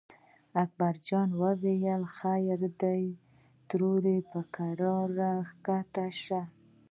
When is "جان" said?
1.07-1.29